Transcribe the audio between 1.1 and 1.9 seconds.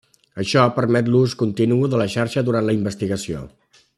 l'ús continu